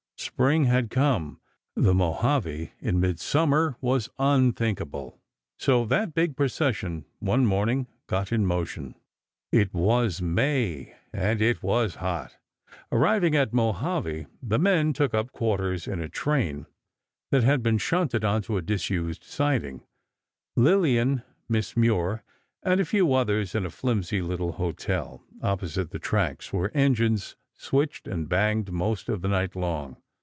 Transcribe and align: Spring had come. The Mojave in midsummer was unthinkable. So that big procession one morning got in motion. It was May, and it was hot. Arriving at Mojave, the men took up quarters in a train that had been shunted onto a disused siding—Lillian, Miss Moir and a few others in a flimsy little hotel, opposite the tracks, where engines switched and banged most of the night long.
Spring 0.23 0.65
had 0.65 0.89
come. 0.91 1.39
The 1.75 1.93
Mojave 1.95 2.73
in 2.79 2.99
midsummer 2.99 3.75
was 3.81 4.07
unthinkable. 4.19 5.19
So 5.57 5.83
that 5.85 6.13
big 6.13 6.37
procession 6.37 7.05
one 7.17 7.43
morning 7.47 7.87
got 8.05 8.31
in 8.31 8.45
motion. 8.45 8.93
It 9.51 9.73
was 9.73 10.21
May, 10.21 10.93
and 11.11 11.41
it 11.41 11.63
was 11.63 11.95
hot. 11.95 12.37
Arriving 12.91 13.35
at 13.35 13.51
Mojave, 13.51 14.27
the 14.43 14.59
men 14.59 14.93
took 14.93 15.15
up 15.15 15.31
quarters 15.31 15.87
in 15.87 15.99
a 15.99 16.07
train 16.07 16.67
that 17.31 17.43
had 17.43 17.63
been 17.63 17.79
shunted 17.79 18.23
onto 18.23 18.57
a 18.57 18.61
disused 18.61 19.23
siding—Lillian, 19.23 21.23
Miss 21.49 21.75
Moir 21.75 22.23
and 22.61 22.79
a 22.79 22.85
few 22.85 23.11
others 23.15 23.55
in 23.55 23.65
a 23.65 23.71
flimsy 23.71 24.21
little 24.21 24.51
hotel, 24.53 25.23
opposite 25.41 25.89
the 25.89 25.97
tracks, 25.99 26.53
where 26.53 26.69
engines 26.77 27.35
switched 27.55 28.07
and 28.07 28.29
banged 28.29 28.71
most 28.71 29.09
of 29.09 29.23
the 29.23 29.27
night 29.27 29.55
long. 29.55 29.97